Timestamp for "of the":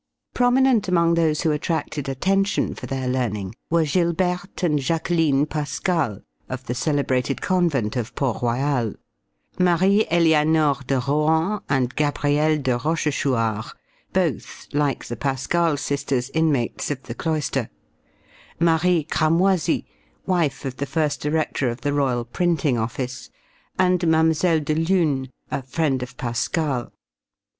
6.49-6.73, 16.89-17.13, 20.65-20.87, 21.69-21.93